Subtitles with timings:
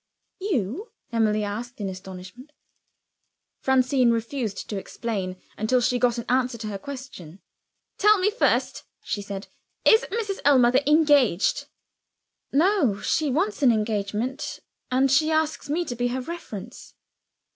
[0.39, 2.53] "You?" Emily asked, in astonishment.
[3.59, 7.39] Francine refused to explain until she got an answer to her question.
[7.99, 9.45] "Tell me first," she said,
[9.85, 10.39] "is Mrs.
[10.43, 11.67] Ellmother engaged?"
[12.51, 16.95] "No; she wants an engagement, and she asks me to be her reference."